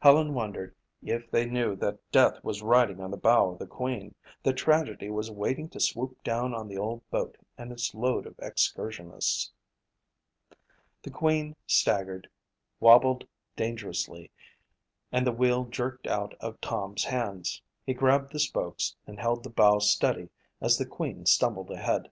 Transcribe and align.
Helen 0.00 0.34
wondered 0.34 0.74
if 1.00 1.30
they 1.30 1.46
knew 1.46 1.76
that 1.76 2.10
death 2.10 2.42
was 2.42 2.60
riding 2.60 3.00
on 3.00 3.12
the 3.12 3.16
bow 3.16 3.50
of 3.50 3.60
the 3.60 3.68
Queen, 3.68 4.16
that 4.42 4.54
tragedy 4.56 5.10
was 5.10 5.30
waiting 5.30 5.68
to 5.68 5.78
swoop 5.78 6.20
down 6.24 6.52
on 6.52 6.66
the 6.66 6.76
old 6.76 7.08
boat 7.10 7.38
and 7.56 7.70
its 7.70 7.94
load 7.94 8.26
of 8.26 8.34
excursionists. 8.40 9.52
The 11.04 11.12
Queen 11.12 11.54
staggered, 11.68 12.28
wabbled 12.80 13.28
dangerously, 13.54 14.32
and 15.12 15.24
the 15.24 15.30
wheel 15.30 15.64
jerked 15.66 16.08
out 16.08 16.34
of 16.40 16.60
Tom's 16.60 17.04
hands. 17.04 17.62
He 17.86 17.94
grabbed 17.94 18.32
the 18.32 18.40
spokes 18.40 18.96
and 19.06 19.20
held 19.20 19.44
the 19.44 19.50
bow 19.50 19.78
steady 19.78 20.30
as 20.60 20.78
the 20.78 20.84
Queen 20.84 21.26
stumbled 21.26 21.70
ahead. 21.70 22.10